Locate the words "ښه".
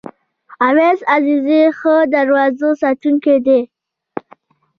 1.77-1.95